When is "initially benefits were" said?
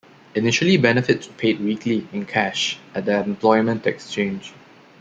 0.33-1.33